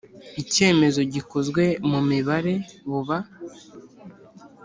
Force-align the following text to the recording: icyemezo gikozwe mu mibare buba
icyemezo 0.41 0.99
gikozwe 1.13 1.63
mu 1.89 1.99
mibare 2.09 2.53
buba 2.89 3.17